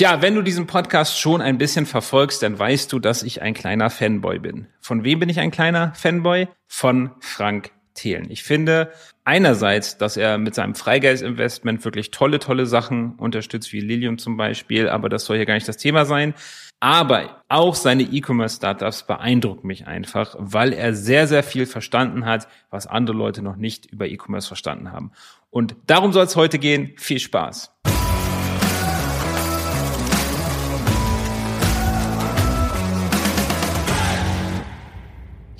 [0.00, 3.52] Tja, wenn du diesen Podcast schon ein bisschen verfolgst, dann weißt du, dass ich ein
[3.52, 4.66] kleiner Fanboy bin.
[4.80, 6.48] Von wem bin ich ein kleiner Fanboy?
[6.66, 8.30] Von Frank Thelen.
[8.30, 8.92] Ich finde
[9.24, 14.88] einerseits, dass er mit seinem Freigeldinvestment wirklich tolle, tolle Sachen unterstützt, wie Lilium zum Beispiel,
[14.88, 16.32] aber das soll hier gar nicht das Thema sein.
[16.80, 22.86] Aber auch seine E-Commerce-Startups beeindrucken mich einfach, weil er sehr, sehr viel verstanden hat, was
[22.86, 25.12] andere Leute noch nicht über E-Commerce verstanden haben.
[25.50, 26.94] Und darum soll es heute gehen.
[26.96, 27.76] Viel Spaß.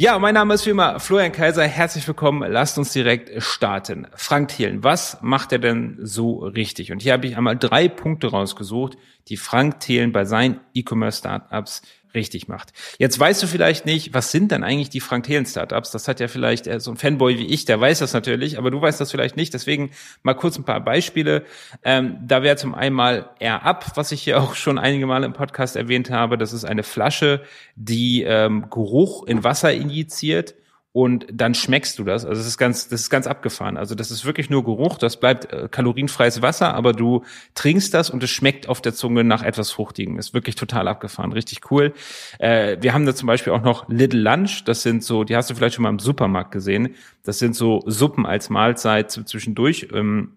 [0.00, 1.62] Ja, mein Name ist wie immer Florian Kaiser.
[1.64, 2.50] Herzlich willkommen.
[2.50, 4.06] Lasst uns direkt starten.
[4.14, 6.90] Frank Thelen, was macht er denn so richtig?
[6.90, 8.96] Und hier habe ich einmal drei Punkte rausgesucht,
[9.28, 11.82] die Frank Thelen bei seinen E-Commerce-Startups
[12.14, 12.72] richtig macht.
[12.98, 15.90] Jetzt weißt du vielleicht nicht, was sind denn eigentlich die Frank Thelen Startups?
[15.90, 18.70] Das hat ja vielleicht äh, so ein Fanboy wie ich, der weiß das natürlich, aber
[18.70, 19.54] du weißt das vielleicht nicht.
[19.54, 19.90] Deswegen
[20.22, 21.44] mal kurz ein paar Beispiele.
[21.84, 25.26] Ähm, da wäre zum einen mal Air Up, was ich hier auch schon einige Male
[25.26, 26.38] im Podcast erwähnt habe.
[26.38, 27.42] Das ist eine Flasche,
[27.76, 30.54] die ähm, Geruch in Wasser injiziert
[30.92, 32.24] und dann schmeckst du das.
[32.24, 33.76] Also das ist ganz, das ist ganz abgefahren.
[33.76, 37.22] Also das ist wirklich nur Geruch, das bleibt äh, kalorienfreies Wasser, aber du
[37.54, 40.18] trinkst das und es schmeckt auf der Zunge nach etwas Fruchtigem.
[40.18, 41.92] Ist wirklich total abgefahren, richtig cool.
[42.40, 44.64] Äh, wir haben da zum Beispiel auch noch Little Lunch.
[44.64, 46.96] Das sind so, die hast du vielleicht schon mal im Supermarkt gesehen.
[47.22, 49.88] Das sind so Suppen als Mahlzeit zwischendurch.
[49.92, 50.32] Ähm,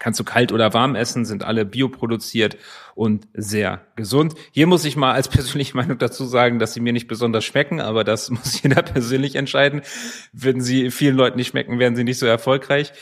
[0.00, 2.56] Kannst du kalt oder warm essen, sind alle bioproduziert
[2.96, 4.34] und sehr gesund.
[4.50, 7.80] Hier muss ich mal als persönliche Meinung dazu sagen, dass sie mir nicht besonders schmecken,
[7.80, 9.82] aber das muss jeder persönlich entscheiden.
[10.32, 12.92] Wenn sie vielen Leuten nicht schmecken, werden sie nicht so erfolgreich.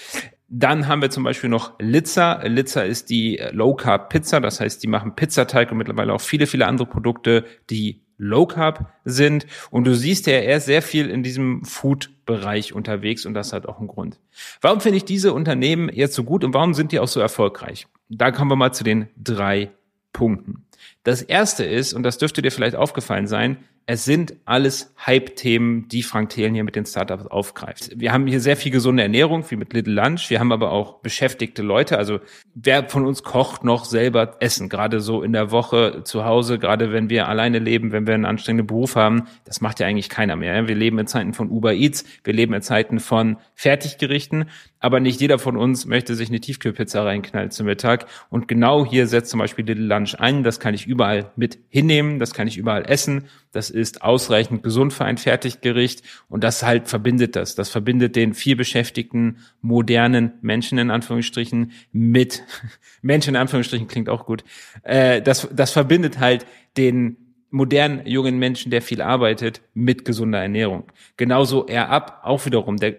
[0.55, 2.43] Dann haben wir zum Beispiel noch Litza.
[2.45, 6.47] Litza ist die Low Carb Pizza, das heißt, die machen Pizzateig und mittlerweile auch viele,
[6.47, 9.47] viele andere Produkte, die Low Carb sind.
[9.71, 13.67] Und du siehst ja, er ist sehr viel in diesem Food-Bereich unterwegs und das hat
[13.67, 14.21] auch einen Grund.
[14.61, 17.89] Warum finde ich diese Unternehmen jetzt so gut und warum sind die auch so erfolgreich?
[18.09, 19.73] Da kommen wir mal zu den drei
[20.13, 20.67] Punkten.
[21.03, 26.05] Das erste ist, und das dürfte dir vielleicht aufgefallen sein, es sind alles Hype-Themen, die
[26.05, 27.91] Frank Thelen hier mit den Startups aufgreift.
[27.97, 30.31] Wir haben hier sehr viel gesunde Ernährung, wie mit Little Lunch.
[30.31, 31.99] Wir haben aber auch beschäftigte Leute.
[31.99, 32.21] Also
[32.55, 34.69] wer von uns kocht noch selber Essen?
[34.69, 38.25] Gerade so in der Woche zu Hause, gerade wenn wir alleine leben, wenn wir einen
[38.25, 39.25] anstrengenden Beruf haben.
[39.45, 40.69] Das macht ja eigentlich keiner mehr.
[40.69, 42.05] Wir leben in Zeiten von Uber Eats.
[42.23, 44.45] Wir leben in Zeiten von Fertiggerichten.
[44.79, 48.07] Aber nicht jeder von uns möchte sich eine Tiefkühlpizza reinknallen zum Mittag.
[48.31, 50.45] Und genau hier setzt zum Beispiel Little Lunch ein.
[50.45, 52.21] Das kann ich überall mit hinnehmen.
[52.21, 53.25] Das kann ich überall essen.
[53.51, 56.03] Das ist ausreichend gesund für ein Fertiggericht.
[56.29, 57.57] Und das halt verbindet das.
[57.57, 62.45] Das verbindet den viel beschäftigten, modernen Menschen in Anführungsstrichen mit
[63.03, 64.45] Menschen in Anführungsstrichen klingt auch gut.
[64.85, 66.47] Äh, das, das verbindet halt
[66.77, 67.17] den
[67.51, 70.85] modernen jungen Menschen, der viel arbeitet, mit gesunder Ernährung.
[71.17, 72.95] Genauso er ab, auch wiederum, der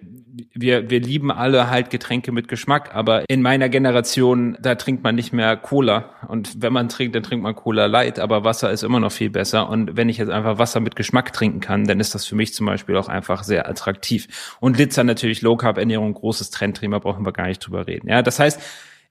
[0.54, 5.16] wir, wir lieben alle halt Getränke mit Geschmack, aber in meiner Generation, da trinkt man
[5.16, 6.13] nicht mehr Cola.
[6.28, 9.30] Und wenn man trinkt, dann trinkt man Cola Light, aber Wasser ist immer noch viel
[9.30, 9.70] besser.
[9.70, 12.54] Und wenn ich jetzt einfach Wasser mit Geschmack trinken kann, dann ist das für mich
[12.54, 14.58] zum Beispiel auch einfach sehr attraktiv.
[14.60, 18.08] Und Litzer natürlich Low Carb Ernährung, großes Trendthema, brauchen wir gar nicht drüber reden.
[18.10, 18.60] Ja, das heißt,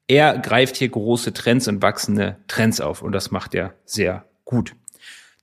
[0.09, 4.75] er greift hier große Trends und wachsende Trends auf und das macht er sehr gut.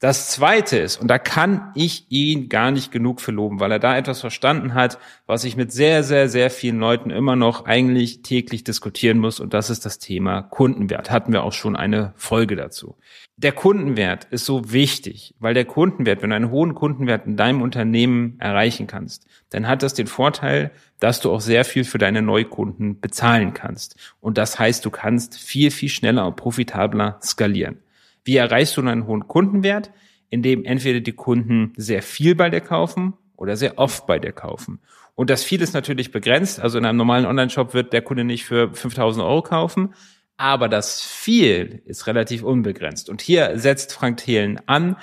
[0.02, 3.98] Das zweite ist, und da kann ich ihn gar nicht genug verloben, weil er da
[3.98, 8.64] etwas verstanden hat, was ich mit sehr, sehr, sehr vielen Leuten immer noch eigentlich täglich
[8.64, 11.12] diskutieren muss, und das ist das Thema Kundenwert.
[11.12, 12.96] Hatten wir auch schon eine Folge dazu.
[13.36, 17.62] Der Kundenwert ist so wichtig, weil der Kundenwert, wenn du einen hohen Kundenwert in deinem
[17.62, 20.72] Unternehmen erreichen kannst, dann hat das den Vorteil,
[21.02, 23.98] dass du auch sehr viel für deine Neukunden bezahlen kannst.
[24.22, 27.80] Und das heißt, du kannst viel, viel schneller und profitabler skalieren.
[28.24, 29.91] Wie erreichst du einen hohen Kundenwert?
[30.30, 34.80] Indem entweder die Kunden sehr viel bei dir kaufen oder sehr oft bei dir kaufen.
[35.16, 36.59] Und das viel ist natürlich begrenzt.
[36.59, 39.94] Also in einem normalen Online-Shop wird der Kunde nicht für 5000 Euro kaufen.
[40.38, 43.09] Aber das viel ist relativ unbegrenzt.
[43.09, 44.96] Und hier setzt Frank Thelen an.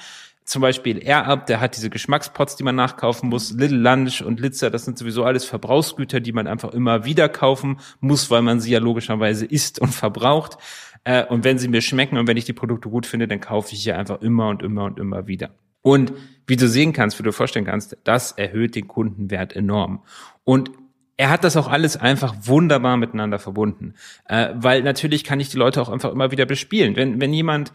[0.46, 3.50] Zum Beispiel AirUp, der hat diese Geschmackspots, die man nachkaufen muss.
[3.50, 7.80] Little Lunch und Litzer, das sind sowieso alles Verbrauchsgüter, die man einfach immer wieder kaufen
[7.98, 10.56] muss, weil man sie ja logischerweise isst und verbraucht.
[11.02, 13.74] Äh, und wenn sie mir schmecken und wenn ich die Produkte gut finde, dann kaufe
[13.74, 15.50] ich sie einfach immer und immer und immer wieder.
[15.82, 16.12] Und
[16.46, 20.04] wie du sehen kannst, wie du vorstellen kannst, das erhöht den Kundenwert enorm.
[20.44, 20.70] Und
[21.16, 23.94] er hat das auch alles einfach wunderbar miteinander verbunden.
[24.26, 26.94] Äh, weil natürlich kann ich die Leute auch einfach immer wieder bespielen.
[26.94, 27.72] Wenn, wenn jemand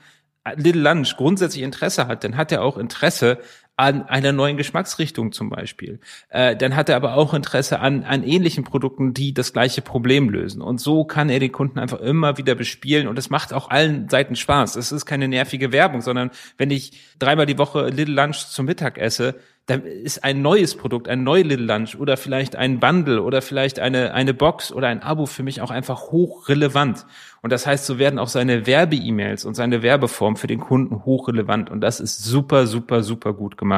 [0.56, 3.40] Little Lunch grundsätzlich Interesse hat, dann hat er auch Interesse
[3.82, 6.00] an einer neuen Geschmacksrichtung zum Beispiel.
[6.30, 10.30] Äh, dann hat er aber auch Interesse an, an ähnlichen Produkten, die das gleiche Problem
[10.30, 10.62] lösen.
[10.62, 14.08] Und so kann er den Kunden einfach immer wieder bespielen und es macht auch allen
[14.08, 14.76] Seiten Spaß.
[14.76, 16.30] Es ist keine nervige Werbung, sondern
[16.60, 21.08] wenn ich dreimal die Woche Little Lunch zum Mittag esse, dann ist ein neues Produkt,
[21.08, 25.02] ein neues Little Lunch oder vielleicht ein Bundle oder vielleicht eine, eine Box oder ein
[25.02, 27.06] Abo für mich auch einfach hochrelevant.
[27.42, 31.70] Und das heißt, so werden auch seine Werbe-E-Mails und seine Werbeform für den Kunden hochrelevant.
[31.70, 33.71] Und das ist super, super, super gut gemacht.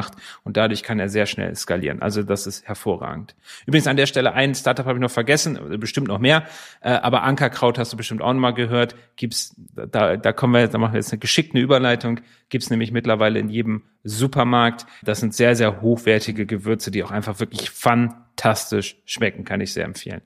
[0.43, 2.01] Und dadurch kann er sehr schnell skalieren.
[2.01, 3.35] Also das ist hervorragend.
[3.65, 6.43] Übrigens an der Stelle ein Startup habe ich noch vergessen, bestimmt noch mehr.
[6.81, 8.95] Äh, aber Ankerkraut hast du bestimmt auch noch mal gehört.
[9.15, 12.21] Gibt's, da, da kommen wir jetzt, da machen wir jetzt eine geschickte Überleitung.
[12.49, 14.85] Gibt's nämlich mittlerweile in jedem Supermarkt.
[15.03, 19.85] Das sind sehr, sehr hochwertige Gewürze, die auch einfach wirklich fantastisch schmecken, kann ich sehr
[19.85, 20.21] empfehlen.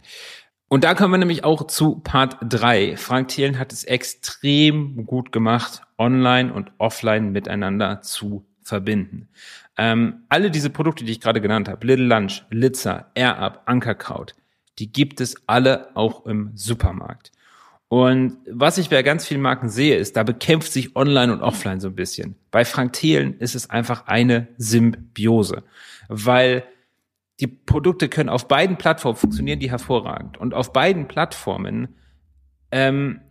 [0.70, 2.98] Und da kommen wir nämlich auch zu Part 3.
[2.98, 9.30] Frank Thielen hat es extrem gut gemacht, online und offline miteinander zu verbinden.
[9.78, 14.36] Ähm, alle diese Produkte, die ich gerade genannt habe, Little Lunch, Litzer, Air Up, Ankerkraut,
[14.80, 17.31] die gibt es alle auch im Supermarkt.
[17.90, 21.80] Und was ich bei ganz vielen Marken sehe, ist, da bekämpft sich Online und Offline
[21.80, 22.36] so ein bisschen.
[22.52, 25.63] Bei Frank Thelen ist es einfach eine Symbiose,
[26.10, 26.63] weil
[27.40, 30.38] die Produkte können auf beiden Plattformen funktionieren, die hervorragend.
[30.38, 31.96] Und auf beiden Plattformen
[32.72, 33.22] ähm,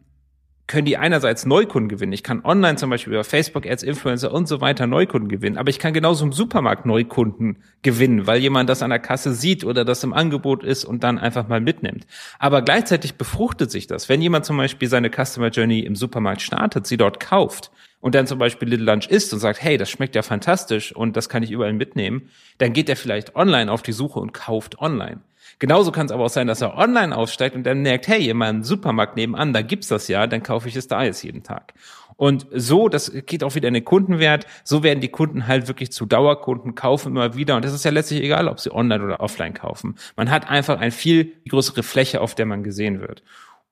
[0.66, 2.12] können die einerseits Neukunden gewinnen.
[2.12, 5.58] Ich kann online zum Beispiel über Facebook Ads, Influencer und so weiter Neukunden gewinnen.
[5.58, 9.64] Aber ich kann genauso im Supermarkt Neukunden gewinnen, weil jemand das an der Kasse sieht
[9.64, 12.06] oder das im Angebot ist und dann einfach mal mitnimmt.
[12.38, 14.08] Aber gleichzeitig befruchtet sich das.
[14.08, 17.70] Wenn jemand zum Beispiel seine Customer Journey im Supermarkt startet, sie dort kauft
[18.06, 21.16] und dann zum Beispiel Little Lunch isst und sagt, hey, das schmeckt ja fantastisch und
[21.16, 24.78] das kann ich überall mitnehmen, dann geht er vielleicht online auf die Suche und kauft
[24.78, 25.22] online.
[25.58, 28.36] Genauso kann es aber auch sein, dass er online aufsteigt und dann merkt, hey, in
[28.36, 31.74] meinem Supermarkt nebenan, da gibt's das ja, dann kaufe ich es da jetzt jeden Tag.
[32.14, 35.90] Und so, das geht auch wieder in den Kundenwert, so werden die Kunden halt wirklich
[35.90, 37.56] zu Dauerkunden, kaufen immer wieder.
[37.56, 39.96] Und das ist ja letztlich egal, ob sie online oder offline kaufen.
[40.14, 43.24] Man hat einfach eine viel größere Fläche, auf der man gesehen wird.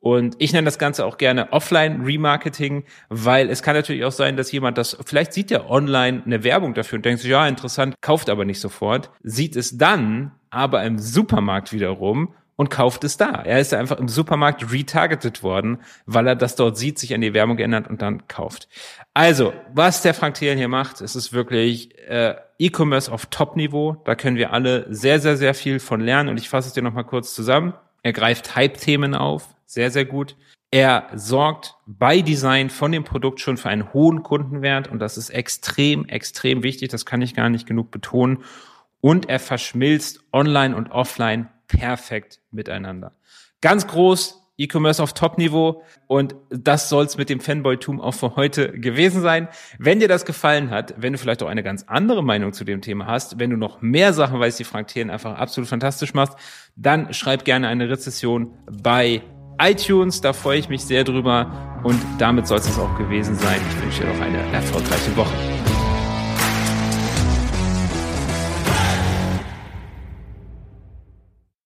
[0.05, 4.53] Und ich nenne das Ganze auch gerne Offline-Remarketing, weil es kann natürlich auch sein, dass
[4.53, 8.29] jemand das, vielleicht sieht er online eine Werbung dafür und denkt sich, ja, interessant, kauft
[8.29, 13.31] aber nicht sofort, sieht es dann aber im Supermarkt wiederum und kauft es da.
[13.31, 17.33] Er ist einfach im Supermarkt retargeted worden, weil er das dort sieht, sich an die
[17.33, 18.69] Werbung geändert und dann kauft.
[19.15, 24.03] Also, was der Frank Thelen hier macht, es ist wirklich äh, E-Commerce auf Top-Niveau.
[24.05, 26.29] Da können wir alle sehr, sehr, sehr viel von lernen.
[26.29, 27.73] Und ich fasse es dir nochmal kurz zusammen.
[28.03, 30.37] Er greift Hype-Themen auf, sehr, sehr gut.
[30.71, 35.31] Er sorgt bei Design von dem Produkt schon für einen hohen Kundenwert und das ist
[35.31, 36.89] extrem, extrem wichtig.
[36.89, 38.39] Das kann ich gar nicht genug betonen.
[39.01, 43.13] Und er verschmilzt online und offline perfekt miteinander.
[43.61, 49.21] Ganz groß, E-Commerce auf Top-Niveau und das soll's mit dem Fanboy-Tum auch für heute gewesen
[49.21, 49.49] sein.
[49.79, 52.81] Wenn dir das gefallen hat, wenn du vielleicht auch eine ganz andere Meinung zu dem
[52.81, 56.39] Thema hast, wenn du noch mehr Sachen weißt, die Frank Thelen einfach absolut fantastisch machst,
[56.77, 59.23] dann schreib gerne eine Rezession bei
[59.61, 63.61] iTunes, da freue ich mich sehr drüber und damit soll es auch gewesen sein.
[63.71, 65.74] Ich wünsche dir noch eine erfolgreiche Woche.